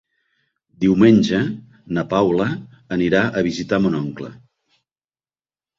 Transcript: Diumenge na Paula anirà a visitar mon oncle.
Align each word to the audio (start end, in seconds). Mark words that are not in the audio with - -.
Diumenge 0.85 1.41
na 1.99 2.05
Paula 2.15 2.49
anirà 2.99 3.25
a 3.29 3.45
visitar 3.51 3.81
mon 3.87 4.01
oncle. 4.03 4.33